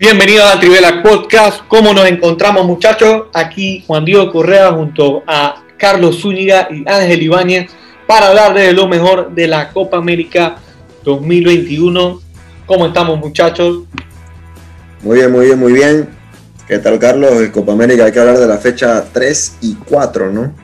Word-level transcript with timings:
Bienvenidos 0.00 0.44
a 0.44 0.60
Trivela 0.60 1.02
Podcast. 1.02 1.62
¿Cómo 1.66 1.92
nos 1.92 2.06
encontramos, 2.06 2.64
muchachos? 2.64 3.24
Aquí 3.34 3.82
Juan 3.84 4.04
Diego 4.04 4.30
Correa 4.30 4.70
junto 4.70 5.24
a 5.26 5.64
Carlos 5.76 6.20
Zúñiga 6.20 6.68
y 6.70 6.88
Ángel 6.88 7.20
Ibáñez 7.20 7.68
para 8.06 8.28
hablar 8.28 8.54
de 8.54 8.72
lo 8.72 8.86
mejor 8.86 9.34
de 9.34 9.48
la 9.48 9.70
Copa 9.70 9.96
América 9.96 10.54
2021. 11.02 12.20
¿Cómo 12.64 12.86
estamos, 12.86 13.18
muchachos? 13.18 13.86
Muy 15.02 15.16
bien, 15.16 15.32
muy 15.32 15.46
bien, 15.46 15.58
muy 15.58 15.72
bien. 15.72 16.08
¿Qué 16.68 16.78
tal, 16.78 17.00
Carlos? 17.00 17.32
En 17.32 17.50
Copa 17.50 17.72
América 17.72 18.04
hay 18.04 18.12
que 18.12 18.20
hablar 18.20 18.38
de 18.38 18.46
la 18.46 18.58
fecha 18.58 19.04
3 19.12 19.56
y 19.62 19.74
4, 19.74 20.30
¿no? 20.30 20.54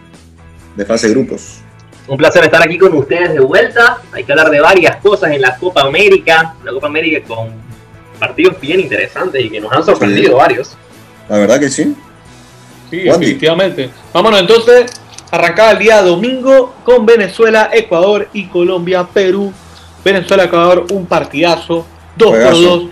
De 0.77 0.85
fase 0.85 1.09
de 1.09 1.15
grupos. 1.15 1.59
Un 2.07 2.17
placer 2.17 2.45
estar 2.45 2.63
aquí 2.63 2.79
con 2.79 2.95
ustedes 2.97 3.33
de 3.33 3.41
vuelta. 3.41 3.99
Hay 4.13 4.23
que 4.23 4.31
hablar 4.31 4.51
de 4.51 4.61
varias 4.61 4.95
cosas 4.99 5.33
en 5.33 5.41
la 5.41 5.57
Copa 5.57 5.81
América. 5.81 6.55
La 6.63 6.71
Copa 6.71 6.87
América 6.87 7.27
con 7.27 7.64
partidos 8.27 8.61
bien 8.61 8.81
interesantes 8.81 9.45
y 9.45 9.51
que 9.51 9.61
nos 9.61 9.73
han 9.73 9.85
sorprendido 9.85 10.37
varios. 10.37 10.77
La 11.29 11.39
verdad 11.39 11.61
que 11.61 11.69
sí. 11.69 11.95
Sí, 12.91 12.99
definitivamente. 12.99 13.91
Vámonos 14.13 14.41
entonces. 14.41 14.91
Arrancaba 15.31 15.73
el 15.73 15.79
día 15.79 16.01
domingo 16.03 16.75
con 16.85 17.05
Venezuela, 17.05 17.71
Ecuador 17.73 18.29
y 18.33 18.47
Colombia, 18.47 19.07
Perú. 19.13 19.53
Venezuela, 20.05 20.45
Ecuador, 20.45 20.87
un 20.93 21.07
partidazo. 21.07 21.87
2 22.17 22.31
por 22.31 22.53
2 22.53 22.83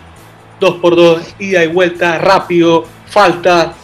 2 0.58 0.74
por 0.80 0.96
2 0.96 1.34
ida 1.38 1.62
y 1.64 1.68
vuelta, 1.68 2.18
rápido, 2.18 2.84
falta. 3.06 3.74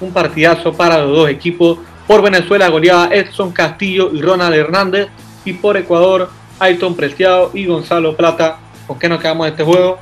Un 0.00 0.12
partidazo 0.12 0.72
para 0.72 0.98
los 0.98 1.16
dos 1.16 1.30
equipos. 1.30 1.78
Por 2.06 2.22
Venezuela 2.22 2.68
goleaba 2.68 3.08
Edson 3.12 3.52
Castillo 3.52 4.10
y 4.12 4.20
Ronald 4.20 4.54
Hernández. 4.54 5.08
Y 5.44 5.52
por 5.54 5.76
Ecuador, 5.76 6.30
Ayton 6.58 6.94
Preciado 6.94 7.50
y 7.54 7.66
Gonzalo 7.66 8.16
Plata. 8.16 8.58
¿Con 8.86 8.98
qué 8.98 9.08
nos 9.08 9.20
quedamos 9.20 9.46
de 9.46 9.50
este 9.50 9.62
juego? 9.62 9.98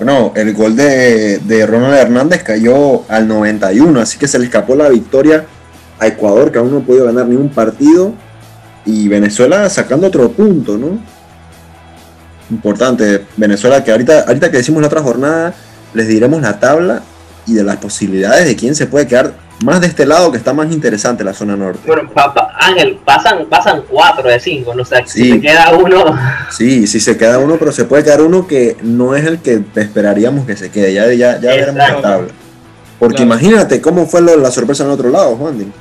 Bueno, 0.00 0.32
el 0.34 0.54
gol 0.54 0.76
de, 0.76 1.66
Ronald 1.68 1.94
Hernández 1.94 2.42
cayó 2.42 3.04
al 3.10 3.28
91, 3.28 4.00
así 4.00 4.18
que 4.18 4.26
se 4.26 4.38
le 4.38 4.46
escapó 4.46 4.74
la 4.74 4.88
victoria 4.88 5.44
a 5.98 6.06
Ecuador, 6.06 6.50
que 6.50 6.58
aún 6.58 6.70
no 6.70 6.78
ha 6.78 6.80
podido 6.80 7.04
ganar 7.04 7.26
ni 7.26 7.36
un 7.36 7.50
partido, 7.50 8.14
y 8.86 9.08
Venezuela 9.08 9.68
sacando 9.68 10.06
otro 10.06 10.32
punto, 10.32 10.78
¿no? 10.78 10.98
Importante, 12.50 13.26
Venezuela, 13.36 13.84
que 13.84 13.90
ahorita, 13.90 14.20
ahorita 14.20 14.50
que 14.50 14.56
decimos 14.56 14.80
la 14.80 14.86
otra 14.86 15.02
jornada, 15.02 15.52
les 15.92 16.08
diremos 16.08 16.40
la 16.40 16.58
tabla 16.58 17.02
y 17.46 17.52
de 17.52 17.62
las 17.62 17.76
posibilidades 17.76 18.46
de 18.46 18.56
quién 18.56 18.74
se 18.74 18.86
puede 18.86 19.06
quedar 19.06 19.34
más 19.64 19.80
de 19.80 19.88
este 19.88 20.06
lado 20.06 20.30
que 20.30 20.38
está 20.38 20.52
más 20.52 20.72
interesante 20.72 21.22
la 21.22 21.34
zona 21.34 21.56
norte. 21.56 21.80
Bueno, 21.86 22.10
Ángel, 22.58 22.98
pasan, 23.04 23.46
pasan 23.46 23.82
cuatro 23.88 24.28
de 24.28 24.40
cinco, 24.40 24.74
¿no? 24.74 24.84
sé 24.84 25.02
si 25.06 25.32
se 25.32 25.40
queda 25.40 25.72
uno. 25.74 26.18
Sí, 26.50 26.86
si 26.86 27.00
se 27.00 27.16
queda 27.16 27.38
uno, 27.38 27.56
pero 27.58 27.72
se 27.72 27.84
puede 27.84 28.04
quedar 28.04 28.22
uno 28.22 28.46
que 28.46 28.76
no 28.82 29.14
es 29.14 29.24
el 29.24 29.40
que 29.40 29.62
esperaríamos 29.76 30.46
que 30.46 30.56
se 30.56 30.70
quede. 30.70 30.92
Ya, 30.92 31.06
ya, 31.12 31.40
ya 31.40 31.50
veremos 31.50 31.76
la 31.76 32.00
tabla. 32.00 32.28
Porque 32.98 33.22
imagínate 33.22 33.80
cómo 33.80 34.06
fue 34.06 34.20
la 34.20 34.50
sorpresa 34.50 34.82
en 34.82 34.90
el 34.90 34.94
otro 34.94 35.08
lado, 35.08 35.36
Juan. 35.36 35.72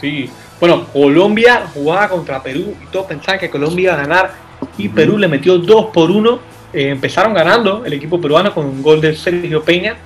Sí, 0.00 0.28
bueno, 0.58 0.86
Colombia 0.92 1.64
jugaba 1.74 2.08
contra 2.08 2.42
Perú 2.42 2.74
y 2.82 2.86
todos 2.86 3.06
pensaban 3.06 3.38
que 3.38 3.50
Colombia 3.50 3.82
iba 3.82 3.94
a 3.94 3.96
ganar 3.96 4.32
y 4.78 4.88
Perú 4.88 5.18
le 5.18 5.28
metió 5.28 5.58
dos 5.58 5.86
por 5.92 6.10
uno. 6.10 6.40
Eh, 6.72 6.88
empezaron 6.88 7.34
ganando 7.34 7.84
el 7.84 7.92
equipo 7.92 8.20
peruano 8.20 8.54
con 8.54 8.66
un 8.66 8.82
gol 8.82 9.00
de 9.00 9.14
Sergio 9.14 9.62
Peña. 9.62 9.96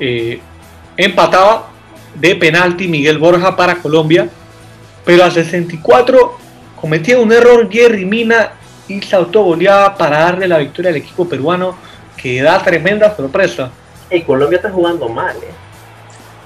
Eh, 0.00 0.40
empataba 0.96 1.73
de 2.14 2.34
penalti 2.36 2.88
Miguel 2.88 3.18
Borja 3.18 3.56
para 3.56 3.76
Colombia, 3.76 4.28
pero 5.04 5.24
a 5.24 5.30
64 5.30 6.38
cometía 6.80 7.18
un 7.18 7.32
error 7.32 7.68
Jerry 7.70 8.04
Mina 8.04 8.52
y 8.88 9.00
se 9.00 9.16
autogoleaba 9.16 9.96
para 9.96 10.20
darle 10.20 10.46
la 10.46 10.58
victoria 10.58 10.90
al 10.90 10.96
equipo 10.96 11.28
peruano, 11.28 11.76
que 12.16 12.42
da 12.42 12.62
tremenda 12.62 13.14
sorpresa. 13.16 13.70
Y 14.10 14.22
Colombia 14.22 14.56
está 14.56 14.70
jugando 14.70 15.08
mal, 15.08 15.36
¿eh? 15.36 15.52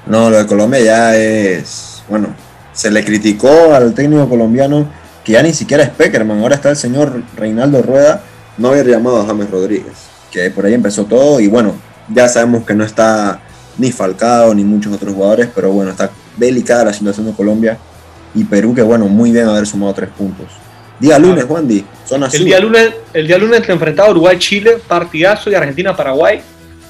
No, 0.06 0.30
lo 0.30 0.38
de 0.38 0.46
Colombia 0.46 0.80
ya 0.80 1.16
es. 1.16 2.02
Bueno, 2.08 2.28
se 2.72 2.90
le 2.90 3.04
criticó 3.04 3.74
al 3.74 3.92
técnico 3.92 4.28
colombiano 4.28 4.88
que 5.24 5.32
ya 5.32 5.42
ni 5.42 5.52
siquiera 5.52 5.82
es 5.82 5.90
Peckerman, 5.90 6.40
ahora 6.40 6.54
está 6.54 6.70
el 6.70 6.76
señor 6.76 7.22
Reinaldo 7.36 7.82
Rueda, 7.82 8.22
no 8.56 8.68
había 8.68 8.84
llamado 8.84 9.20
a 9.20 9.26
James 9.26 9.50
Rodríguez, 9.50 9.92
que 10.30 10.50
por 10.50 10.64
ahí 10.64 10.72
empezó 10.72 11.04
todo 11.04 11.40
y 11.40 11.48
bueno, 11.48 11.74
ya 12.08 12.28
sabemos 12.28 12.64
que 12.64 12.74
no 12.74 12.84
está 12.84 13.40
ni 13.78 13.92
Falcao, 13.92 14.54
ni 14.54 14.64
muchos 14.64 14.92
otros 14.92 15.14
jugadores, 15.14 15.48
pero 15.54 15.70
bueno, 15.70 15.92
está 15.92 16.10
delicada 16.36 16.86
la 16.86 16.92
situación 16.92 17.26
de 17.26 17.32
Colombia 17.32 17.78
y 18.34 18.44
Perú, 18.44 18.74
que 18.74 18.82
bueno, 18.82 19.06
muy 19.06 19.32
bien 19.32 19.46
haber 19.46 19.66
sumado 19.66 19.94
tres 19.94 20.10
puntos. 20.10 20.46
Día 20.98 21.18
lunes, 21.18 21.44
Juan 21.44 21.66
Di, 21.68 21.84
zona 22.04 22.28
el 22.32 22.44
Día 22.44 22.58
lunes, 22.58 22.92
el 23.14 23.26
día 23.26 23.38
lunes 23.38 23.64
se 23.64 23.72
enfrentaba 23.72 24.10
Uruguay-Chile, 24.10 24.78
partidazo, 24.86 25.48
y 25.50 25.54
Argentina-Paraguay. 25.54 26.40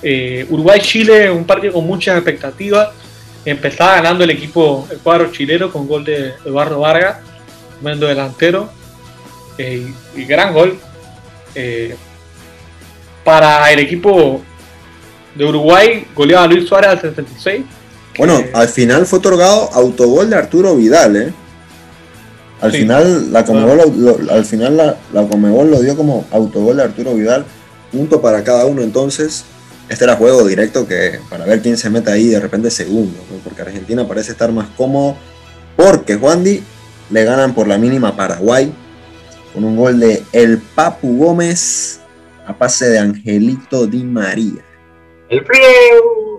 Eh, 0.02 0.46
Uruguay-Chile, 0.48 1.30
un 1.30 1.44
partido 1.44 1.74
con 1.74 1.86
muchas 1.86 2.16
expectativas. 2.16 2.88
Empezaba 3.44 3.96
ganando 3.96 4.24
el 4.24 4.30
equipo, 4.30 4.88
el 4.90 4.98
cuadro 4.98 5.30
chileno, 5.30 5.70
con 5.70 5.86
gol 5.86 6.04
de 6.04 6.32
Eduardo 6.44 6.80
Vargas, 6.80 7.18
tremendo 7.80 8.06
delantero. 8.06 8.70
Eh, 9.58 9.92
y, 10.16 10.24
gran 10.24 10.54
gol. 10.54 10.78
Eh, 11.54 11.94
para 13.24 13.70
el 13.70 13.80
equipo 13.80 14.42
de 15.38 15.44
Uruguay 15.44 16.06
goleaba 16.14 16.44
a 16.44 16.46
Luis 16.48 16.68
Suárez 16.68 16.90
al 16.90 17.00
76. 17.00 17.64
Bueno, 18.18 18.42
al 18.52 18.68
final 18.68 19.06
fue 19.06 19.20
otorgado 19.20 19.70
autogol 19.72 20.28
de 20.28 20.36
Arturo 20.36 20.74
Vidal, 20.74 21.16
¿eh? 21.16 21.32
Al 22.60 22.72
final 22.72 23.32
la 23.32 23.44
Comebol, 23.44 23.92
lo, 23.96 24.32
al 24.32 24.44
final 24.44 24.76
la, 24.76 24.96
la 25.12 25.22
lo 25.22 25.80
dio 25.80 25.96
como 25.96 26.26
autogol 26.32 26.78
de 26.78 26.82
Arturo 26.82 27.14
Vidal, 27.14 27.44
punto 27.92 28.20
para 28.20 28.42
cada 28.42 28.66
uno. 28.66 28.82
Entonces, 28.82 29.44
este 29.88 30.02
era 30.02 30.16
juego 30.16 30.44
directo 30.44 30.84
que 30.88 31.20
para 31.30 31.44
ver 31.44 31.62
quién 31.62 31.76
se 31.76 31.88
mete 31.88 32.10
ahí 32.10 32.26
de 32.26 32.40
repente 32.40 32.72
segundo, 32.72 33.16
porque 33.44 33.62
Argentina 33.62 34.08
parece 34.08 34.32
estar 34.32 34.50
más 34.50 34.66
cómodo, 34.76 35.16
porque 35.76 36.16
Juan 36.16 36.42
Di 36.42 36.60
le 37.10 37.24
ganan 37.24 37.54
por 37.54 37.68
la 37.68 37.78
mínima 37.78 38.08
a 38.08 38.16
Paraguay 38.16 38.72
con 39.54 39.62
un 39.62 39.76
gol 39.76 40.00
de 40.00 40.24
El 40.32 40.58
Papu 40.58 41.16
Gómez 41.16 42.00
a 42.44 42.58
pase 42.58 42.88
de 42.88 42.98
Angelito 42.98 43.86
Di 43.86 44.02
María. 44.02 44.67
El 45.28 45.44
frío. 45.44 46.38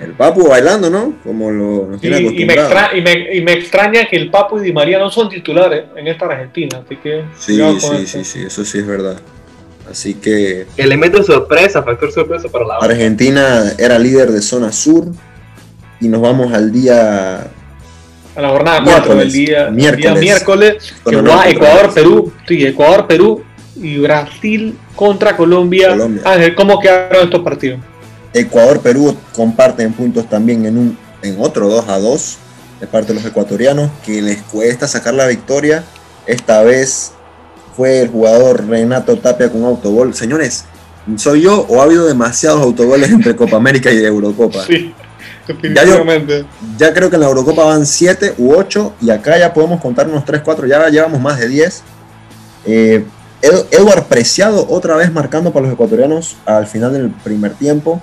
El 0.00 0.12
Papu 0.12 0.48
bailando, 0.48 0.88
¿no? 0.88 1.16
Como 1.24 1.50
lo 1.50 1.86
nos 1.86 2.00
tiene 2.00 2.20
y, 2.20 2.42
y, 2.42 3.42
me 3.42 3.52
extraña 3.52 4.06
que 4.06 4.16
el 4.16 4.30
Papu 4.30 4.58
y 4.58 4.62
Di 4.62 4.72
María 4.72 4.98
no 4.98 5.10
son 5.10 5.28
titulares 5.28 5.86
en 5.96 6.06
esta 6.06 6.26
Argentina, 6.26 6.82
así 6.84 6.96
que... 6.96 7.24
Sí, 7.36 7.60
sí, 7.80 8.06
sí, 8.06 8.24
sí, 8.24 8.42
eso 8.46 8.64
sí 8.64 8.78
es 8.78 8.86
verdad. 8.86 9.20
Así 9.90 10.14
que... 10.14 10.66
Que 10.76 10.86
le 10.86 10.96
mete 10.96 11.22
sorpresa, 11.24 11.82
factor 11.82 12.12
sorpresa 12.12 12.48
para 12.48 12.64
la... 12.64 12.76
Argentina 12.76 13.72
era 13.76 13.98
líder 13.98 14.30
de 14.30 14.40
zona 14.40 14.70
sur 14.70 15.06
y 16.00 16.06
nos 16.06 16.20
vamos 16.20 16.52
al 16.52 16.70
día... 16.70 17.48
A 18.36 18.40
la 18.40 18.50
jornada 18.50 18.80
4, 18.84 19.20
el 19.20 19.32
día 19.32 19.70
miércoles, 19.70 20.00
día 20.00 20.14
miércoles 20.14 20.94
que 21.04 21.16
va 21.16 21.48
Ecuador-Perú, 21.48 22.32
sí, 22.46 22.64
Ecuador-Perú 22.64 23.42
y 23.74 23.98
Brasil 23.98 24.78
contra 24.94 25.36
Colombia. 25.36 25.88
Colombia. 25.88 26.22
Ángel, 26.24 26.54
¿cómo 26.54 26.78
quedaron 26.78 27.24
estos 27.24 27.42
partidos? 27.42 27.80
Ecuador-Perú 28.32 29.16
comparten 29.34 29.92
puntos 29.92 30.28
también 30.28 30.66
en, 30.66 30.78
un, 30.78 30.98
en 31.22 31.40
otro 31.40 31.68
2 31.68 31.88
a 31.88 31.98
2 31.98 32.38
de 32.80 32.86
parte 32.86 33.08
de 33.08 33.14
los 33.14 33.24
ecuatorianos, 33.24 33.90
que 34.04 34.22
les 34.22 34.42
cuesta 34.42 34.86
sacar 34.86 35.14
la 35.14 35.26
victoria. 35.26 35.84
Esta 36.26 36.62
vez 36.62 37.12
fue 37.76 38.00
el 38.00 38.08
jugador 38.08 38.66
Renato 38.66 39.16
Tapia 39.18 39.50
con 39.50 39.64
autogol. 39.64 40.14
Señores, 40.14 40.64
¿soy 41.16 41.42
yo 41.42 41.66
o 41.68 41.80
ha 41.80 41.84
habido 41.84 42.06
demasiados 42.06 42.62
autogoles 42.62 43.10
entre 43.10 43.34
Copa 43.34 43.56
América 43.56 43.90
y 43.90 44.04
Eurocopa? 44.04 44.64
Sí, 44.64 44.94
ya, 45.74 45.84
ya 46.76 46.94
creo 46.94 47.08
que 47.08 47.16
en 47.16 47.20
la 47.20 47.28
Eurocopa 47.28 47.64
van 47.64 47.86
7 47.86 48.34
u 48.38 48.52
8 48.52 48.94
y 49.00 49.10
acá 49.10 49.38
ya 49.38 49.52
podemos 49.54 49.80
contar 49.80 50.06
unos 50.08 50.24
3, 50.24 50.42
4, 50.44 50.66
ya 50.66 50.88
llevamos 50.88 51.20
más 51.20 51.38
de 51.38 51.48
10. 51.48 51.82
Eh, 52.66 53.04
Edward 53.40 54.04
Preciado 54.04 54.66
otra 54.68 54.96
vez 54.96 55.12
marcando 55.12 55.52
para 55.52 55.66
los 55.66 55.74
ecuatorianos 55.74 56.36
al 56.44 56.66
final 56.66 56.92
del 56.92 57.10
primer 57.10 57.54
tiempo. 57.54 58.02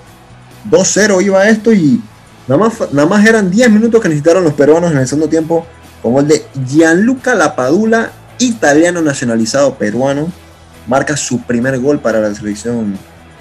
2-0 0.70 1.24
iba 1.24 1.48
esto 1.48 1.72
y 1.72 2.00
nada 2.46 2.60
más, 2.60 2.92
nada 2.92 3.08
más 3.08 3.26
eran 3.26 3.50
10 3.50 3.70
minutos 3.70 4.00
que 4.00 4.08
necesitaron 4.08 4.44
los 4.44 4.54
peruanos 4.54 4.92
en 4.92 4.98
el 4.98 5.06
segundo 5.06 5.28
tiempo 5.28 5.66
con 6.02 6.16
el 6.18 6.28
de 6.28 6.46
Gianluca 6.66 7.34
Lapadula, 7.34 8.12
italiano 8.38 9.02
nacionalizado 9.02 9.74
peruano. 9.74 10.30
Marca 10.86 11.16
su 11.16 11.42
primer 11.42 11.80
gol 11.80 11.98
para 11.98 12.20
la 12.20 12.32
selección 12.32 12.96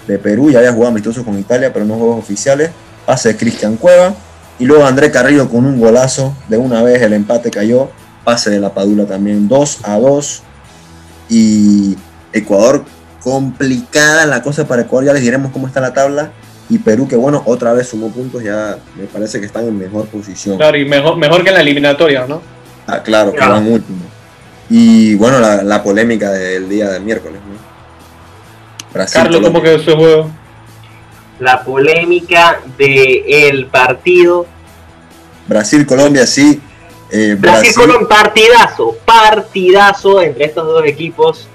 de 0.07 0.18
Perú. 0.18 0.50
Ya 0.50 0.60
había 0.60 0.72
jugado 0.72 0.92
amistoso 0.92 1.24
con 1.24 1.38
Italia, 1.38 1.72
pero 1.72 1.86
no 1.86 1.95
juegos 1.95 2.18
oficiales. 2.18 2.72
Pase 3.06 3.30
de 3.30 3.38
Cristian 3.38 3.77
Cueva. 3.77 4.16
Y 4.57 4.66
luego 4.66 4.86
André 4.86 5.12
Carrillo 5.12 5.48
con 5.48 5.66
un 5.66 5.80
golazo. 5.80 6.36
De 6.50 6.57
una 6.57 6.81
vez 6.81 7.04
el 7.04 7.13
empate 7.13 7.51
cayó. 7.51 7.89
Pase 8.24 8.50
de 8.50 8.60
Lapadula 8.60 9.06
también. 9.06 9.48
2 9.48 9.80
a 9.83 10.00
2. 10.00 10.44
Y 11.30 11.95
Ecuador, 12.33 12.83
complicada 13.22 14.25
la 14.25 14.42
cosa 14.42 14.68
para 14.68 14.83
Ecuador. 14.83 15.06
Ya 15.06 15.13
les 15.13 15.22
diremos 15.22 15.51
cómo 15.51 15.68
está 15.68 15.81
la 15.81 15.94
tabla 15.94 16.31
y 16.70 16.80
Perú 16.80 17.08
que 17.08 17.16
bueno, 17.16 17.44
otra 17.46 17.74
vez 17.74 17.90
sumó 17.90 18.12
puntos, 18.12 18.44
ya 18.44 18.78
me 18.96 19.06
parece 19.06 19.40
que 19.40 19.46
están 19.46 19.68
en 19.68 19.78
mejor 19.78 20.08
posición. 20.08 20.58
Claro, 20.58 20.78
y 20.78 20.86
mejor, 20.86 21.18
mejor 21.18 21.44
que 21.44 21.50
en 21.50 21.56
la 21.56 21.62
eliminatoria, 21.62 22.26
¿no? 22.28 22.42
Ah, 22.88 23.02
claro, 23.04 23.32
que 23.34 23.40
van 23.40 23.68
último. 23.68 24.00
Y 24.70 25.16
bueno, 25.16 25.40
la, 25.40 25.84
polémica 25.84 26.32
del 26.32 26.68
día 26.68 26.90
del 26.90 27.04
miércoles, 27.04 27.40
¿no? 27.48 27.56
Brasil, 28.94 29.22
Carlos, 29.22 29.42
¿cómo 29.42 29.62
quedó 29.62 29.76
ese 29.76 29.96
juego? 29.96 30.32
la 31.40 31.64
polémica 31.64 32.62
del 32.78 33.68
partido. 33.68 34.46
Brasil-Colombia, 35.48 36.26
sí. 36.26 36.62
Eh, 37.12 37.36
Brasil-Colombia, 37.38 38.08
partidazo, 38.08 38.96
partidazo 39.06 40.22
entre 40.22 40.46
estos 40.46 40.66
dos 40.66 40.86
equipos 40.86 41.48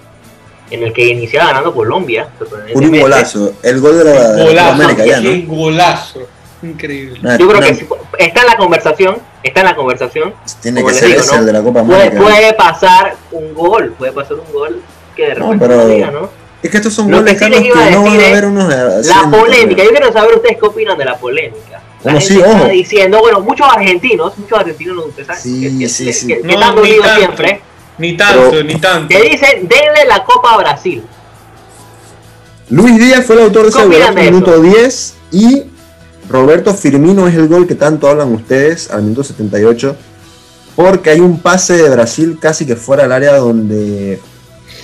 en 0.70 0.82
el 0.82 0.92
que 0.92 1.06
iniciaba 1.08 1.48
ganando 1.48 1.74
Colombia. 1.74 2.28
Un 2.74 3.00
golazo, 3.00 3.54
el 3.62 3.80
gol 3.80 3.98
de 3.98 4.04
la, 4.04 4.44
golazo, 4.44 4.70
América 4.72 5.04
ya, 5.04 5.20
¿no? 5.20 5.30
Un 5.30 5.48
golazo, 5.48 6.28
increíble. 6.62 7.20
Yo 7.38 7.48
creo 7.48 7.60
que 7.60 7.86
está 8.24 8.40
en 8.42 8.46
la 8.46 8.56
conversación, 8.56 9.18
está 9.42 9.60
en 9.60 9.66
la 9.66 9.76
conversación. 9.76 10.34
Tiene 10.62 10.84
que 10.84 10.94
ser 10.94 11.10
ese 11.10 11.36
el 11.36 11.46
de 11.46 11.52
la 11.52 11.62
Copa 11.62 11.80
América. 11.80 12.20
Puede, 12.20 12.54
pasar 12.54 13.16
un 13.32 13.54
gol, 13.54 13.94
puede 13.98 14.12
pasar 14.12 14.34
un 14.34 14.52
gol 14.52 14.80
que 15.16 15.26
de 15.26 15.34
repente 15.34 15.68
no, 15.68 15.86
diga, 15.86 16.10
¿no? 16.10 16.40
Es 16.62 16.70
que 16.70 16.76
estos 16.76 16.92
son 16.92 17.10
goles 17.10 17.38
que, 17.38 17.50
que 17.50 17.68
no 17.90 18.02
van 18.02 18.20
a 18.20 18.26
haber 18.28 18.44
unos 18.44 18.68
La 19.06 19.30
polémica, 19.30 19.82
yo 19.82 19.90
quiero 19.90 20.12
saber 20.12 20.34
ustedes 20.34 20.58
qué 20.58 20.66
opinan 20.66 20.96
de 20.96 21.04
la 21.04 21.16
polémica. 21.16 21.82
La 22.02 22.12
bueno, 22.12 22.20
sí, 22.20 22.38
ojo. 22.38 22.68
diciendo, 22.68 23.18
bueno, 23.18 23.40
muchos 23.40 23.66
argentinos, 23.66 24.36
muchos 24.38 24.58
argentinos, 24.58 25.06
ustedes 25.06 25.26
saben, 25.26 25.42
sí, 25.42 25.78
que, 25.78 25.88
sí, 25.88 26.12
sí. 26.12 26.26
que, 26.26 26.40
que 26.40 26.54
no, 26.54 26.58
tanto 26.60 26.84
siempre 26.84 27.60
ni 28.00 28.16
tanto, 28.16 28.62
ni 28.64 28.76
tanto. 28.76 29.08
Que 29.08 29.22
dicen, 29.30 29.68
denle 29.68 30.06
la 30.08 30.24
copa 30.24 30.54
a 30.54 30.58
Brasil. 30.58 31.02
Luis 32.70 32.98
Díaz 32.98 33.26
fue 33.26 33.36
el 33.36 33.42
autor 33.42 33.64
de 33.64 33.68
ese 33.68 33.84
gol 33.84 34.14
minuto 34.14 34.60
10 34.60 35.14
y 35.32 35.64
Roberto 36.28 36.72
Firmino 36.72 37.26
es 37.28 37.34
el 37.34 37.48
gol 37.48 37.66
que 37.66 37.74
tanto 37.74 38.08
hablan 38.08 38.32
ustedes 38.32 38.90
al 38.90 39.02
minuto 39.02 39.24
78 39.24 39.96
porque 40.76 41.10
hay 41.10 41.20
un 41.20 41.40
pase 41.40 41.76
de 41.76 41.90
Brasil 41.90 42.38
casi 42.40 42.64
que 42.64 42.76
fuera 42.76 43.02
del 43.02 43.12
área 43.12 43.36
donde 43.36 44.20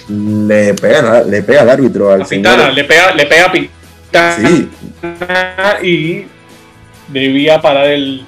le 0.08 0.74
pega, 0.74 1.22
le 1.22 1.42
pega 1.42 1.62
al 1.62 1.70
árbitro 1.70 2.12
al 2.12 2.26
final. 2.26 2.74
le 2.74 2.84
pega, 2.84 3.14
le 3.14 3.26
pega 3.26 3.46
a 3.46 3.52
Pitana 3.52 4.36
sí. 4.36 4.68
y 5.82 6.26
debía 7.08 7.62
parar 7.62 7.86
el... 7.86 8.26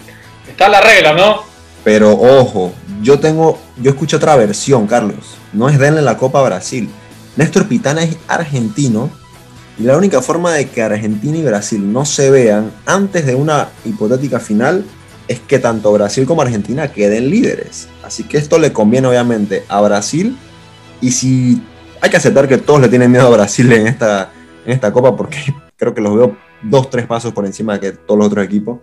Está 0.48 0.68
la 0.68 0.80
regla, 0.80 1.12
¿no? 1.12 1.42
Pero 1.82 2.12
ojo, 2.12 2.72
yo 3.02 3.20
tengo, 3.20 3.58
yo 3.80 3.90
escucho 3.90 4.16
otra 4.16 4.36
versión, 4.36 4.86
Carlos. 4.86 5.36
No 5.52 5.68
es 5.68 5.78
denle 5.78 6.02
la 6.02 6.16
Copa 6.16 6.40
a 6.40 6.44
Brasil. 6.44 6.88
Néstor 7.36 7.68
Pitana 7.68 8.02
es 8.02 8.16
argentino 8.26 9.10
y 9.78 9.84
la 9.84 9.96
única 9.96 10.20
forma 10.20 10.52
de 10.52 10.68
que 10.68 10.82
Argentina 10.82 11.36
y 11.36 11.42
Brasil 11.42 11.92
no 11.92 12.04
se 12.04 12.30
vean 12.30 12.72
antes 12.84 13.26
de 13.26 13.34
una 13.34 13.68
hipotética 13.84 14.40
final 14.40 14.84
es 15.28 15.40
que 15.40 15.58
tanto 15.58 15.92
Brasil 15.92 16.26
como 16.26 16.42
Argentina 16.42 16.88
queden 16.88 17.30
líderes. 17.30 17.88
Así 18.02 18.24
que 18.24 18.38
esto 18.38 18.58
le 18.58 18.72
conviene 18.72 19.06
obviamente 19.06 19.64
a 19.68 19.80
Brasil 19.80 20.36
y 21.00 21.12
si 21.12 21.62
hay 22.00 22.10
que 22.10 22.16
aceptar 22.16 22.48
que 22.48 22.58
todos 22.58 22.80
le 22.80 22.88
tienen 22.88 23.10
miedo 23.10 23.26
a 23.26 23.30
Brasil 23.30 23.70
en 23.72 23.86
esta, 23.86 24.32
en 24.64 24.72
esta 24.72 24.92
copa 24.92 25.14
porque 25.16 25.38
creo 25.76 25.94
que 25.94 26.00
los 26.00 26.16
veo 26.16 26.36
dos, 26.62 26.90
tres 26.90 27.06
pasos 27.06 27.32
por 27.32 27.46
encima 27.46 27.78
de 27.78 27.92
todos 27.92 28.18
los 28.18 28.26
otros 28.26 28.44
equipos. 28.44 28.80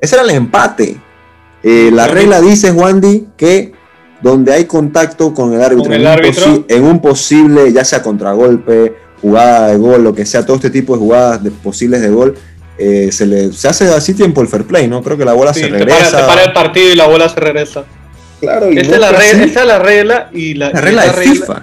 Ese 0.00 0.16
era 0.16 0.24
el 0.24 0.30
empate. 0.30 1.00
Eh, 1.62 1.90
la 1.92 2.06
regla 2.06 2.40
dice, 2.40 2.70
Wandy, 2.70 3.28
que 3.36 3.72
donde 4.20 4.52
hay 4.52 4.64
contacto 4.64 5.32
con 5.32 5.54
el 5.54 5.62
árbitro, 5.62 6.64
En, 6.68 6.84
un 6.84 7.00
posible, 7.00 7.72
ya 7.72 7.84
sea 7.84 8.02
contragolpe, 8.02 8.94
jugada 9.20 9.68
de 9.68 9.76
gol, 9.76 10.04
lo 10.04 10.14
que 10.14 10.26
sea, 10.26 10.44
todo 10.44 10.56
este 10.56 10.70
tipo 10.70 10.94
de 10.94 10.98
jugadas 11.00 11.42
de, 11.42 11.50
posibles 11.50 12.00
de 12.00 12.08
gol, 12.08 12.34
eh, 12.78 13.10
se, 13.10 13.26
le, 13.26 13.52
se 13.52 13.68
hace 13.68 13.88
así 13.88 14.14
tiempo 14.14 14.40
el 14.40 14.48
fair 14.48 14.64
play, 14.64 14.86
¿no? 14.86 15.02
Creo 15.02 15.16
que 15.16 15.24
la 15.24 15.32
bola 15.32 15.52
se 15.52 15.68
regresa. 15.68 16.20
Se 16.20 16.26
para, 16.26 16.44
el 16.44 16.52
partido 16.52 16.92
y 16.92 16.96
la 16.96 17.06
bola 17.06 17.28
se 17.28 17.40
regresa. 17.40 17.84
Claro, 18.40 18.66
esa, 18.66 18.80
es 18.80 18.98
la 18.98 19.10
regla, 19.10 19.44
esa 19.44 19.60
es 19.60 19.66
la 19.66 19.78
regla 19.80 20.30
y 20.32 20.54
la, 20.54 20.70
regla 20.70 21.06
de 21.06 21.12
FIFA. 21.12 21.62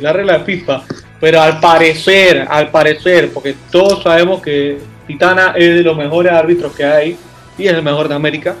la 0.00 0.12
regla 0.12 0.38
de 0.38 0.44
FIFA. 0.44 0.82
Pero 1.20 1.40
al 1.40 1.58
parecer, 1.58 2.46
al 2.48 2.70
parecer, 2.70 3.30
porque 3.32 3.56
todos 3.70 4.04
sabemos 4.04 4.40
que 4.40 4.78
Titana 5.08 5.54
es 5.56 5.74
de 5.74 5.82
los 5.82 5.96
mejores 5.96 6.32
árbitros 6.32 6.72
que 6.72 6.84
hay 6.84 7.16
y 7.58 7.66
es 7.66 7.72
el 7.72 7.82
mejor 7.82 8.08
de 8.08 8.14
América 8.14 8.54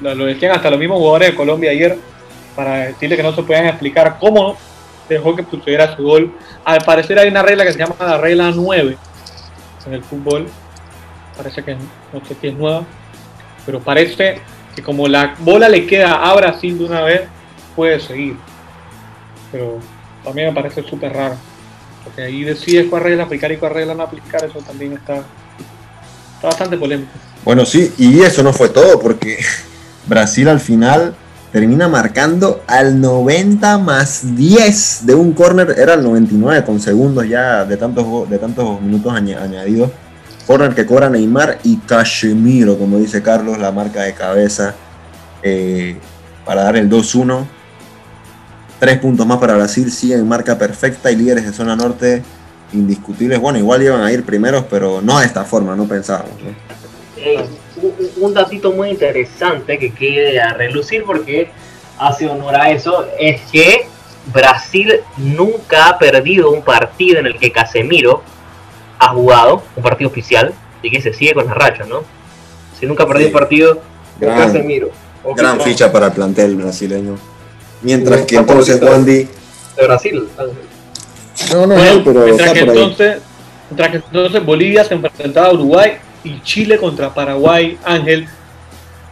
lo 0.00 0.24
decían 0.24 0.52
hasta 0.52 0.70
los 0.70 0.78
mismos 0.78 0.98
jugadores 0.98 1.30
de 1.30 1.34
Colombia 1.34 1.70
ayer, 1.70 1.98
para 2.54 2.86
decirle 2.86 3.16
que 3.16 3.22
no 3.22 3.34
se 3.34 3.42
podían 3.42 3.66
explicar 3.66 4.16
cómo 4.18 4.56
dejó 5.08 5.34
que 5.36 5.42
pusiera 5.42 5.96
su 5.96 6.02
gol. 6.02 6.32
Al 6.64 6.80
parecer 6.84 7.18
hay 7.18 7.28
una 7.28 7.42
regla 7.42 7.64
que 7.64 7.72
se 7.72 7.78
llama 7.78 7.94
la 8.00 8.18
regla 8.18 8.50
9 8.54 8.96
en 9.86 9.94
el 9.94 10.02
fútbol. 10.02 10.48
Parece 11.36 11.62
que 11.62 11.74
no 11.74 12.24
sé 12.26 12.36
si 12.40 12.48
es 12.48 12.54
nueva, 12.54 12.84
pero 13.64 13.80
parece 13.80 14.40
que 14.74 14.82
como 14.82 15.08
la 15.08 15.34
bola 15.38 15.68
le 15.68 15.86
queda 15.86 16.14
a 16.14 16.34
Brasil 16.34 16.78
de 16.78 16.84
una 16.84 17.02
vez, 17.02 17.22
puede 17.76 18.00
seguir. 18.00 18.36
Pero 19.52 19.78
también 20.24 20.48
me 20.48 20.54
parece 20.54 20.82
súper 20.82 21.12
raro. 21.12 21.36
Porque 22.04 22.22
ahí 22.22 22.42
decides 22.42 22.86
cuál 22.88 23.04
regla 23.04 23.24
aplicar 23.24 23.52
y 23.52 23.56
cuál 23.56 23.74
regla 23.74 23.94
no 23.94 24.02
aplicar, 24.02 24.44
eso 24.44 24.58
también 24.60 24.94
está, 24.94 25.22
está 26.34 26.48
bastante 26.48 26.76
polémico. 26.76 27.12
Bueno, 27.44 27.64
sí, 27.64 27.92
y 27.98 28.20
eso 28.20 28.42
no 28.42 28.52
fue 28.52 28.68
todo, 28.68 29.00
porque 29.00 29.38
Brasil 30.08 30.48
al 30.48 30.60
final 30.60 31.14
termina 31.52 31.88
marcando 31.88 32.62
al 32.66 33.00
90 33.00 33.78
más 33.78 34.36
10 34.36 35.06
de 35.06 35.14
un 35.14 35.32
corner, 35.32 35.74
era 35.78 35.94
el 35.94 36.02
99 36.02 36.64
con 36.64 36.80
segundos 36.80 37.28
ya 37.28 37.64
de 37.64 37.76
tantos, 37.76 38.28
de 38.28 38.38
tantos 38.38 38.80
minutos 38.80 39.12
añadidos. 39.14 39.90
Corner 40.46 40.74
que 40.74 40.86
cobra 40.86 41.10
Neymar 41.10 41.58
y 41.62 41.76
Casemiro, 41.76 42.78
como 42.78 42.98
dice 42.98 43.22
Carlos, 43.22 43.58
la 43.58 43.70
marca 43.70 44.02
de 44.02 44.14
cabeza 44.14 44.74
eh, 45.42 45.98
para 46.46 46.62
dar 46.62 46.76
el 46.76 46.88
2-1. 46.88 47.44
Tres 48.78 48.98
puntos 48.98 49.26
más 49.26 49.38
para 49.38 49.56
Brasil, 49.56 49.90
siguen 49.90 50.26
marca 50.26 50.56
perfecta 50.56 51.10
y 51.10 51.16
líderes 51.16 51.44
de 51.44 51.52
zona 51.52 51.76
norte 51.76 52.22
indiscutibles. 52.72 53.38
Bueno, 53.40 53.58
igual 53.58 53.82
iban 53.82 54.02
a 54.02 54.12
ir 54.12 54.24
primeros, 54.24 54.64
pero 54.70 55.02
no 55.02 55.18
de 55.18 55.26
esta 55.26 55.44
forma, 55.44 55.76
no 55.76 55.84
pensábamos 55.86 56.32
un 58.16 58.34
datito 58.34 58.72
muy 58.72 58.90
interesante 58.90 59.78
que 59.78 59.92
quede 59.92 60.40
a 60.40 60.54
relucir 60.54 61.04
porque 61.04 61.50
hace 61.98 62.28
honor 62.28 62.56
a 62.56 62.70
eso 62.70 63.06
es 63.18 63.40
que 63.50 63.86
Brasil 64.32 65.00
nunca 65.16 65.88
ha 65.88 65.98
perdido 65.98 66.50
un 66.50 66.62
partido 66.62 67.18
en 67.18 67.26
el 67.26 67.38
que 67.38 67.50
Casemiro 67.50 68.22
ha 68.98 69.08
jugado, 69.08 69.62
un 69.76 69.82
partido 69.82 70.10
oficial, 70.10 70.52
y 70.82 70.90
que 70.90 71.00
se 71.00 71.12
sigue 71.12 71.34
con 71.34 71.46
la 71.46 71.54
racha, 71.54 71.84
¿no? 71.84 72.02
Si 72.78 72.86
nunca 72.86 73.04
ha 73.04 73.06
perdido 73.06 73.28
un 73.28 73.32
partido, 73.32 73.82
gran, 74.20 74.38
Casemiro. 74.38 74.90
Gran 75.36 75.60
ficha 75.60 75.90
para 75.90 76.06
el 76.06 76.12
plantel 76.12 76.56
brasileño. 76.56 77.16
Mientras 77.82 78.22
que 78.22 78.36
entonces 78.36 78.80
Wandy... 78.80 79.28
De 79.76 79.86
Brasil. 79.86 80.28
No, 81.52 81.66
no, 81.66 81.74
pero 82.04 82.24
mientras 82.24 82.52
que, 82.52 82.60
entonces, 82.60 83.18
mientras 83.70 83.90
que 83.90 83.96
entonces 83.96 84.44
Bolivia 84.44 84.84
se 84.84 84.94
enfrentaba 84.94 85.48
a 85.48 85.52
Uruguay 85.52 85.98
y 86.24 86.40
Chile 86.42 86.78
contra 86.78 87.12
Paraguay. 87.12 87.78
Ángel, 87.84 88.26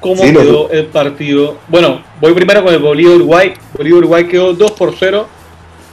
¿cómo 0.01 0.23
quedó 0.23 0.71
el 0.71 0.87
partido? 0.87 1.59
Bueno, 1.69 2.03
voy 2.21 2.33
primero 2.35 2.65
con 2.65 2.73
el 2.73 2.81
Bolívar-Uruguay. 2.81 3.55
Bolívar-Uruguay 3.77 4.27
quedó 4.27 4.53
2 4.53 4.73
por 4.73 4.95
0. 4.99 5.29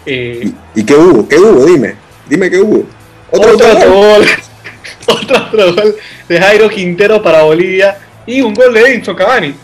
Eh, 0.05 0.51
¿Y, 0.75 0.83
qué 0.83 0.95
hubo? 0.95 1.27
¿Qué 1.27 1.37
hubo? 1.37 1.65
Dime, 1.65 1.95
dime 2.27 2.49
qué 2.49 2.59
hubo. 2.59 2.83
Otro, 3.31 3.53
gol. 3.57 4.25
otro 5.07 5.73
gol 5.73 5.95
de 6.27 6.39
Jairo 6.39 6.69
Quintero 6.69 7.21
para 7.21 7.43
Bolivia 7.43 7.97
y 8.25 8.41
un 8.41 8.53
gol 8.53 8.73
de 8.73 8.81
Edinson 8.81 9.15
Cavani. 9.15 9.55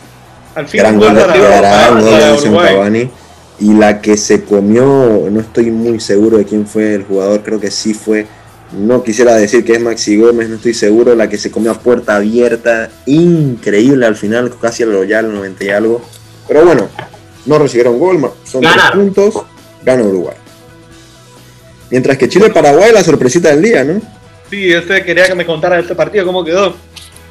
Al 0.56 0.68
fin, 0.68 0.86
un 0.86 0.98
gol, 0.98 1.14
de 1.14 1.22
Edinson 1.22 2.56
Cavani. 2.56 3.10
Y 3.60 3.74
la 3.74 4.00
que 4.00 4.16
se 4.16 4.46
comió, 4.46 5.28
no 5.30 5.40
estoy 5.42 5.70
muy 5.70 6.00
seguro 6.00 6.38
de 6.38 6.46
quién 6.46 6.66
fue 6.66 6.94
el 6.94 7.04
jugador, 7.04 7.44
creo 7.44 7.60
que 7.60 7.70
sí 7.70 7.94
fue 7.94 8.26
no 8.72 9.04
quisiera 9.04 9.36
decir 9.36 9.66
que 9.66 9.74
es 9.74 9.82
Maxi 9.82 10.18
Gómez, 10.18 10.50
no 10.50 10.56
estoy 10.56 10.74
seguro. 10.74 11.16
La 11.16 11.30
que 11.30 11.38
se 11.38 11.52
comió 11.52 11.72
a 11.72 11.80
puerta 11.80 12.16
abierta, 12.16 12.90
increíble 13.06 14.06
al 14.06 14.16
final, 14.16 14.54
casi 14.62 14.84
al 14.84 14.94
Royal 14.94 15.34
90 15.34 15.64
y 15.64 15.70
algo. 15.70 16.02
Pero 16.48 16.66
bueno, 16.66 16.90
no 17.46 17.60
recibieron 17.60 18.00
gol, 18.00 18.32
son 18.44 18.62
tres 18.62 18.92
puntos, 18.94 19.44
gana 19.84 20.04
Uruguay. 20.04 20.36
Mientras 21.90 22.18
que 22.18 22.30
Chile-Paraguay, 22.30 22.92
la 22.94 23.04
sorpresita 23.04 23.50
del 23.50 23.64
día, 23.64 23.84
¿no? 23.84 24.00
Sí, 24.50 24.72
este 24.72 25.04
quería 25.04 25.26
que 25.26 25.36
me 25.36 25.46
contara 25.46 25.80
este 25.80 25.96
partido, 25.96 26.26
cómo 26.26 26.44
quedó. 26.44 26.76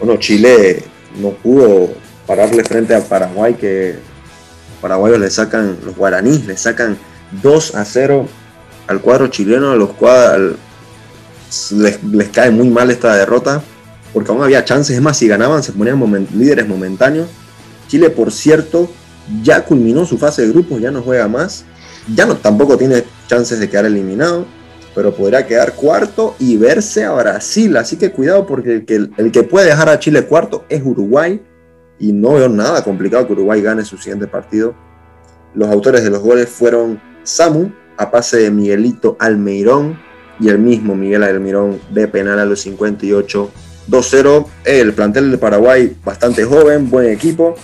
Bueno, 0.01 0.17
Chile 0.19 0.83
no 1.21 1.31
pudo 1.31 1.91
pararle 2.27 2.65
frente 2.65 2.95
a 2.95 3.01
Paraguay, 3.01 3.55
que 3.55 3.95
los 3.95 4.81
paraguayos 4.81 5.19
le 5.19 5.31
sacan, 5.31 5.79
los 5.85 5.97
guaraníes 5.97 6.47
le 6.47 6.57
sacan 6.57 6.97
2 7.43 7.75
a 7.75 7.85
0 7.85 8.29
al 8.87 9.01
cuadro 9.01 9.29
chileno, 9.29 9.71
a 9.71 9.77
los 9.77 9.91
cuadros, 9.91 10.57
les, 11.73 12.29
cae 12.29 12.51
muy 12.51 12.69
mal 12.69 12.91
esta 12.91 13.15
derrota, 13.17 13.63
porque 14.13 14.31
aún 14.31 14.43
había 14.43 14.65
chances, 14.65 14.97
es 14.97 15.03
más, 15.03 15.17
si 15.17 15.29
ganaban 15.29 15.63
se 15.63 15.73
ponían 15.73 16.29
líderes 16.35 16.67
momentáneos. 16.67 17.29
Chile, 17.89 18.11
por 18.11 18.33
cierto, 18.33 18.91
ya 19.43 19.65
culminó 19.65 20.05
su 20.05 20.19
fase 20.19 20.43
de 20.43 20.49
grupos, 20.49 20.81
ya 20.81 20.91
no 20.91 21.03
juega 21.03 21.29
más, 21.29 21.65
ya 22.15 22.27
no, 22.27 22.37
tampoco 22.37 22.77
tiene 22.77 23.05
chances 23.27 23.61
de 23.61 23.69
quedar 23.69 23.87
eliminado, 23.87 24.47
pero 24.95 25.15
podría 25.15 25.47
quedar 25.47 25.75
cuarto 25.75 26.35
y 26.39 26.57
verse 26.57 27.05
a 27.05 27.13
Brasil, 27.13 27.77
así 27.77 27.97
que 27.97 28.13
cuidado 28.13 28.47
porque 28.47 28.75
el 28.75 28.85
que, 28.85 29.09
el 29.17 29.33
que 29.33 29.43
puede 29.43 29.67
dejar 29.67 29.89
a 29.89 29.99
Chile 29.99 30.25
cuarto 30.25 30.65
es 30.69 30.83
Uruguay, 30.85 31.41
y 31.99 32.13
no 32.13 32.35
veo 32.35 32.49
nada 32.49 32.83
complicado 32.85 33.27
que 33.27 33.33
Uruguay 33.33 33.61
gane 33.61 33.85
su 33.85 33.99
siguiente 33.99 34.27
partido. 34.27 34.75
Los 35.55 35.69
autores 35.69 36.05
de 36.05 36.11
los 36.11 36.21
goles 36.21 36.49
fueron 36.49 37.01
Samu, 37.25 37.73
a 37.97 38.11
pase 38.11 38.39
de 38.39 38.51
Miguelito 38.51 39.17
Almeirón, 39.19 39.99
y 40.41 40.49
el 40.49 40.59
mismo 40.59 40.95
Miguel 40.95 41.23
Almirón 41.23 41.81
de 41.91 42.09
penal 42.09 42.39
a 42.39 42.45
los 42.45 42.61
58. 42.61 43.51
2-0. 43.89 44.47
El 44.65 44.93
plantel 44.93 45.31
de 45.31 45.39
Paraguay 45.39 45.97
bastante 46.05 46.45
joven, 46.45 46.91
buen 46.91 47.11
equipo, 47.11 47.57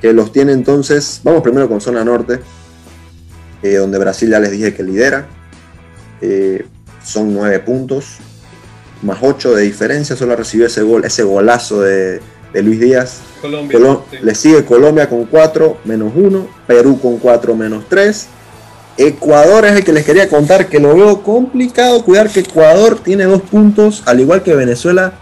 que 0.00 0.12
los 0.12 0.32
tiene 0.32 0.52
entonces. 0.52 1.20
Vamos 1.22 1.42
primero 1.42 1.68
con 1.68 1.80
zona 1.80 2.04
norte, 2.04 2.40
eh, 3.62 3.76
donde 3.76 3.98
Brasil 3.98 4.30
ya 4.30 4.40
les 4.40 4.50
dije 4.50 4.74
que 4.74 4.82
lidera. 4.82 5.26
Eh, 6.20 6.66
son 7.04 7.34
9 7.34 7.60
puntos, 7.60 8.18
más 9.02 9.18
8 9.22 9.54
de 9.54 9.62
diferencia. 9.62 10.16
Solo 10.16 10.36
recibió 10.36 10.66
ese 10.66 10.82
gol, 10.82 11.04
ese 11.04 11.22
golazo 11.22 11.80
de, 11.80 12.20
Luis 12.54 12.80
Díaz. 12.80 13.20
Colombia, 13.40 13.78
Le 14.20 14.34
sigue 14.34 14.64
Colombia 14.64 15.08
con 15.08 15.24
4, 15.24 15.78
menos 15.84 16.12
1. 16.14 16.46
Perú 16.66 17.00
con 17.00 17.18
4, 17.18 17.54
menos 17.56 17.84
3. 17.88 18.26
Ecuador 18.96 19.64
es 19.64 19.72
el 19.72 19.84
que 19.84 19.92
les 19.92 20.04
quería 20.04 20.28
contar 20.28 20.68
que 20.68 20.78
lo 20.78 20.94
veo 20.94 21.22
complicado 21.22 22.04
cuidar 22.04 22.28
que 22.28 22.40
Ecuador 22.40 23.00
tiene 23.00 23.24
dos 23.24 23.42
puntos, 23.42 24.02
al 24.06 24.20
igual 24.20 24.42
que 24.42 24.54
Venezuela, 24.54 25.14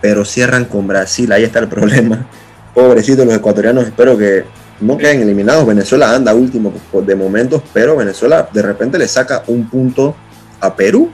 pero 0.00 0.24
cierran 0.24 0.64
con 0.64 0.86
Brasil. 0.86 1.30
Ahí 1.32 1.44
está 1.44 1.60
el 1.60 1.68
problema. 1.68 2.26
Pobrecitos 2.74 3.24
los 3.24 3.34
ecuatorianos, 3.34 3.84
espero 3.84 4.16
que 4.18 4.44
no 4.80 4.98
queden 4.98 5.22
eliminados. 5.22 5.66
Venezuela 5.66 6.14
anda 6.14 6.34
último 6.34 6.72
de 6.92 7.14
momentos, 7.14 7.62
pero 7.72 7.96
Venezuela 7.96 8.48
de 8.52 8.62
repente 8.62 8.98
le 8.98 9.06
saca 9.06 9.44
un 9.46 9.68
punto 9.68 10.16
a 10.60 10.74
Perú. 10.74 11.10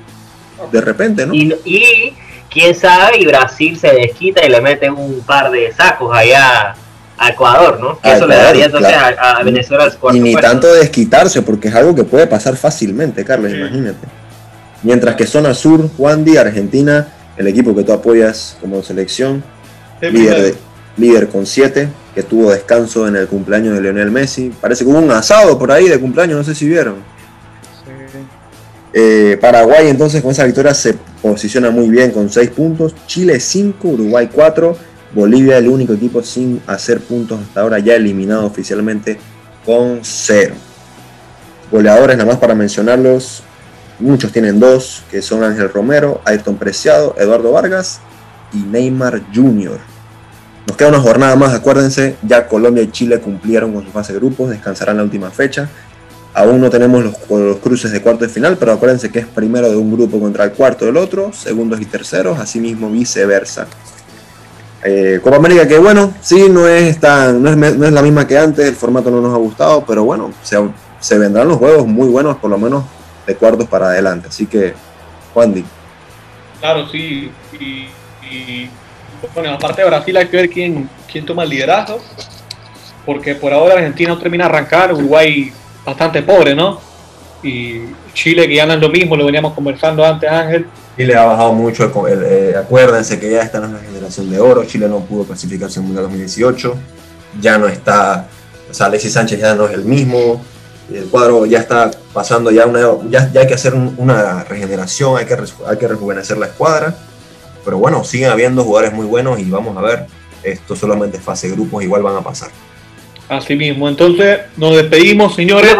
De 0.72 0.80
repente, 0.80 1.26
¿no? 1.26 1.34
Y, 1.34 2.14
quién 2.50 2.74
sabe, 2.74 3.18
y 3.18 3.26
Brasil 3.26 3.78
se 3.78 3.92
desquita 3.92 4.44
y 4.44 4.48
le 4.48 4.60
mete 4.60 4.90
un 4.90 5.20
par 5.20 5.50
de 5.50 5.72
sacos 5.72 6.16
allá 6.16 6.74
a 7.18 7.30
Ecuador, 7.30 7.80
¿no? 7.80 8.00
Que 8.00 8.12
eso 8.12 8.26
le 8.26 8.36
daría 8.36 8.66
entonces 8.66 8.94
a, 8.94 9.42
Venezuela 9.42 9.84
el 10.10 10.16
Y 10.16 10.20
ni 10.20 10.34
tanto 10.34 10.72
desquitarse, 10.72 11.42
porque 11.42 11.68
es 11.68 11.74
algo 11.74 11.94
que 11.94 12.04
puede 12.04 12.26
pasar 12.26 12.56
fácilmente, 12.56 13.24
Carlos, 13.24 13.52
imagínate. 13.52 14.06
Mientras 14.82 15.16
que 15.16 15.26
zona 15.26 15.54
sur, 15.54 15.90
Juan 15.96 16.24
Díaz, 16.24 16.46
Argentina, 16.46 17.08
el 17.36 17.48
equipo 17.48 17.74
que 17.74 17.82
tú 17.82 17.92
apoyas 17.92 18.56
como 18.60 18.82
selección, 18.82 19.42
líder, 20.00 20.54
líder 20.96 21.28
con 21.28 21.44
7, 21.46 21.88
que 22.14 22.22
tuvo 22.22 22.52
descanso 22.52 23.08
en 23.08 23.16
el 23.16 23.26
cumpleaños 23.26 23.74
de 23.74 23.80
Lionel 23.80 24.10
Messi. 24.10 24.52
Parece 24.60 24.84
que 24.84 24.90
hubo 24.90 24.98
un 24.98 25.10
asado 25.10 25.58
por 25.58 25.72
ahí 25.72 25.88
de 25.88 25.98
cumpleaños, 25.98 26.38
no 26.38 26.44
sé 26.44 26.54
si 26.54 26.68
vieron. 26.68 26.96
Eh, 28.92 29.36
Paraguay 29.40 29.88
entonces 29.88 30.22
con 30.22 30.30
esa 30.30 30.44
victoria 30.44 30.72
se 30.72 30.94
posiciona 31.20 31.70
muy 31.70 31.88
bien 31.88 32.10
con 32.10 32.30
6 32.30 32.50
puntos. 32.50 32.94
Chile 33.06 33.38
5, 33.38 33.88
Uruguay 33.88 34.28
4. 34.32 34.76
Bolivia 35.14 35.58
el 35.58 35.68
único 35.68 35.94
equipo 35.94 36.22
sin 36.22 36.60
hacer 36.66 37.00
puntos 37.00 37.40
hasta 37.40 37.62
ahora 37.62 37.78
ya 37.78 37.94
eliminado 37.94 38.46
oficialmente 38.46 39.18
con 39.64 40.00
0. 40.02 40.54
Goleadores 41.70 42.16
nada 42.16 42.30
más 42.30 42.38
para 42.38 42.54
mencionarlos. 42.54 43.42
Muchos 43.98 44.32
tienen 44.32 44.60
dos, 44.60 45.02
que 45.10 45.22
son 45.22 45.42
Ángel 45.42 45.70
Romero, 45.70 46.20
Ayrton 46.24 46.56
Preciado, 46.56 47.14
Eduardo 47.18 47.52
Vargas 47.52 48.00
y 48.52 48.58
Neymar 48.58 49.22
Jr. 49.34 49.78
Nos 50.66 50.76
queda 50.76 50.88
una 50.88 51.00
jornada 51.00 51.34
más, 51.34 51.54
acuérdense, 51.54 52.16
ya 52.22 52.46
Colombia 52.46 52.82
y 52.82 52.90
Chile 52.90 53.18
cumplieron 53.20 53.72
con 53.72 53.84
su 53.84 53.90
fase 53.90 54.12
de 54.12 54.18
grupos, 54.18 54.50
descansarán 54.50 54.98
la 54.98 55.02
última 55.02 55.30
fecha. 55.30 55.68
Aún 56.34 56.60
no 56.60 56.70
tenemos 56.70 57.02
los, 57.02 57.56
cruces 57.56 57.90
de 57.90 58.02
cuarto 58.02 58.24
de 58.24 58.30
final, 58.30 58.56
pero 58.58 58.72
acuérdense 58.72 59.10
que 59.10 59.18
es 59.18 59.26
primero 59.26 59.70
de 59.70 59.76
un 59.76 59.90
grupo 59.90 60.20
contra 60.20 60.44
el 60.44 60.52
cuarto 60.52 60.84
del 60.84 60.96
otro, 60.96 61.32
segundos 61.32 61.80
y 61.80 61.86
terceros, 61.86 62.38
asimismo 62.38 62.90
viceversa. 62.90 63.66
Eh, 64.84 65.18
Copa 65.22 65.36
América 65.36 65.66
que 65.66 65.78
bueno, 65.78 66.12
sí, 66.20 66.48
no 66.48 66.68
es, 66.68 67.00
tan, 67.00 67.42
no 67.42 67.50
es, 67.50 67.56
no, 67.56 67.86
es, 67.86 67.92
la 67.92 68.02
misma 68.02 68.26
que 68.26 68.38
antes, 68.38 68.66
el 68.66 68.76
formato 68.76 69.10
no 69.10 69.20
nos 69.20 69.34
ha 69.34 69.38
gustado, 69.38 69.84
pero 69.84 70.04
bueno, 70.04 70.32
se, 70.42 70.56
se 71.00 71.18
vendrán 71.18 71.48
los 71.48 71.58
juegos 71.58 71.86
muy 71.86 72.08
buenos, 72.08 72.36
por 72.36 72.50
lo 72.50 72.58
menos 72.58 72.84
de 73.26 73.34
cuartos 73.36 73.68
para 73.68 73.88
adelante. 73.88 74.28
Así 74.28 74.46
que, 74.46 74.74
Juan 75.34 75.64
Claro, 76.60 76.88
sí. 76.88 77.30
Y, 77.52 78.68
bueno, 79.34 79.52
aparte 79.52 79.82
de 79.82 79.88
Brasil 79.88 80.16
hay 80.16 80.26
que 80.26 80.36
ver 80.36 80.50
quién, 80.50 80.88
quién 81.10 81.24
toma 81.24 81.44
el 81.44 81.50
liderazgo. 81.50 82.00
Porque 83.06 83.34
por 83.34 83.52
ahora 83.52 83.74
Argentina 83.74 84.10
no 84.10 84.18
termina 84.18 84.44
de 84.44 84.50
arrancar, 84.50 84.92
Uruguay 84.92 85.52
bastante 85.84 86.22
pobre, 86.22 86.54
¿no? 86.54 86.80
Y 87.42 87.82
Chile 88.12 88.46
que 88.48 88.56
ya 88.56 88.66
no 88.66 88.74
es 88.74 88.80
lo 88.80 88.88
mismo, 88.88 89.16
lo 89.16 89.24
veníamos 89.24 89.54
conversando 89.54 90.04
antes, 90.04 90.30
Ángel. 90.30 90.66
Chile 90.96 91.14
ha 91.14 91.24
bajado 91.24 91.52
mucho, 91.52 91.90
eh, 92.08 92.54
acuérdense 92.58 93.18
que 93.18 93.30
ya 93.30 93.42
está 93.42 93.58
en 93.58 93.64
de 94.16 94.40
oro, 94.40 94.64
Chile 94.64 94.88
no 94.88 95.00
pudo 95.00 95.24
clasificarse 95.24 95.78
en 95.78 95.84
el 95.84 95.86
Mundial 95.88 96.04
2018, 96.04 96.74
ya 97.40 97.58
no 97.58 97.68
está, 97.68 98.28
o 98.70 98.74
sea, 98.74 98.86
Alexis 98.86 99.12
Sánchez 99.12 99.40
ya 99.40 99.54
no 99.54 99.66
es 99.66 99.72
el 99.72 99.84
mismo, 99.84 100.42
el 100.92 101.04
cuadro 101.06 101.44
ya 101.46 101.58
está 101.58 101.90
pasando, 102.12 102.50
ya, 102.50 102.66
una, 102.66 102.80
ya, 103.10 103.30
hay 103.38 103.46
que 103.46 103.54
hacer 103.54 103.74
una 103.74 104.44
regeneración, 104.44 105.18
hay 105.18 105.26
que, 105.26 105.36
hay 105.66 105.76
que 105.76 105.88
rejuvenecer 105.88 106.38
la 106.38 106.46
escuadra. 106.46 106.96
Pero 107.64 107.78
bueno, 107.78 108.02
siguen 108.04 108.30
habiendo 108.30 108.64
jugadores 108.64 108.94
muy 108.94 109.04
buenos 109.04 109.38
y 109.38 109.44
vamos 109.44 109.76
a 109.76 109.82
ver, 109.82 110.06
esto 110.42 110.74
solamente 110.74 111.18
es 111.18 111.22
fase 111.22 111.48
de 111.48 111.54
grupos, 111.54 111.82
igual 111.82 112.02
van 112.02 112.16
a 112.16 112.22
pasar. 112.22 112.50
Así 113.28 113.54
mismo, 113.56 113.86
entonces 113.90 114.40
nos 114.56 114.74
despedimos, 114.74 115.34
señores. 115.34 115.76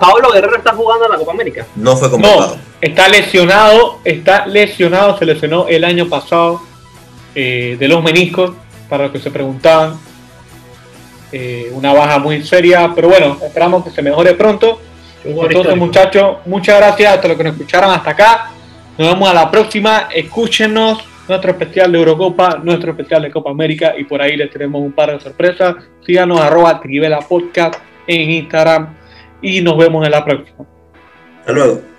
Paolo 0.00 0.30
Guerrero 0.32 0.56
está 0.56 0.72
jugando 0.72 1.06
en 1.06 1.10
la 1.10 1.18
Copa 1.18 1.32
América. 1.32 1.66
No 1.74 1.96
fue 1.96 2.08
convocado. 2.08 2.54
No, 2.54 2.62
está 2.80 3.08
lesionado, 3.08 3.98
está 4.04 4.46
lesionado, 4.46 5.18
se 5.18 5.24
lesionó 5.24 5.66
el 5.66 5.82
año 5.82 6.08
pasado 6.08 6.62
eh, 7.34 7.76
de 7.78 7.88
los 7.88 8.02
meniscos, 8.02 8.52
para 8.88 9.04
los 9.04 9.12
que 9.12 9.18
se 9.18 9.30
preguntaban. 9.30 9.98
Eh, 11.32 11.70
una 11.72 11.94
baja 11.94 12.18
muy 12.18 12.42
seria, 12.42 12.92
pero 12.94 13.08
bueno, 13.08 13.38
esperamos 13.42 13.84
que 13.84 13.90
se 13.90 14.02
mejore 14.02 14.34
pronto. 14.34 14.80
Entonces, 15.24 15.76
muchachos, 15.76 16.38
muchas 16.46 16.78
gracias 16.78 17.12
a 17.12 17.16
todos 17.16 17.30
los 17.30 17.38
que 17.38 17.44
nos 17.44 17.52
escucharon 17.54 17.90
hasta 17.90 18.10
acá. 18.10 18.50
Nos 18.98 19.08
vemos 19.08 19.28
a 19.30 19.34
la 19.34 19.50
próxima. 19.50 20.08
Escúchenos 20.14 20.98
nuestro 21.28 21.52
especial 21.52 21.92
de 21.92 21.98
Eurocopa, 21.98 22.60
nuestro 22.62 22.90
especial 22.90 23.22
de 23.22 23.30
Copa 23.30 23.50
América 23.50 23.94
y 23.96 24.04
por 24.04 24.20
ahí 24.20 24.36
les 24.36 24.50
tenemos 24.50 24.82
un 24.82 24.92
par 24.92 25.12
de 25.12 25.20
sorpresas. 25.20 25.76
Síganos 26.04 26.40
arroba 26.40 26.80
Trivela 26.80 27.20
Podcast 27.20 27.76
en 28.06 28.30
Instagram 28.30 28.94
y 29.40 29.60
nos 29.60 29.76
vemos 29.78 30.04
en 30.04 30.10
la 30.10 30.24
próxima. 30.24 30.66
Hasta 31.40 31.52
luego. 31.52 31.91